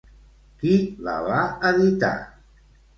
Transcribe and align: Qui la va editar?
Qui 0.63 0.71
la 1.09 1.19
va 1.29 1.45
editar? 1.73 2.15